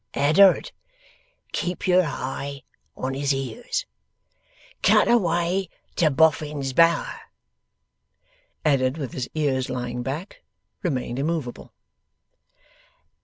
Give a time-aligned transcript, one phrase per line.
[0.15, 0.71] 'Eddard!
[1.51, 2.63] (keep yer hi
[2.97, 3.85] on his ears)
[4.81, 7.21] cut away to Boffin's Bower!'
[8.65, 10.41] Edward, with his ears lying back,
[10.81, 11.71] remained immoveable.